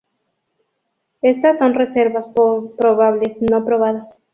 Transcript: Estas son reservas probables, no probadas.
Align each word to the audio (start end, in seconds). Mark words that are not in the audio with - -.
Estas 1.21 1.59
son 1.59 1.75
reservas 1.75 2.25
probables, 2.75 3.39
no 3.39 3.63
probadas. 3.63 4.07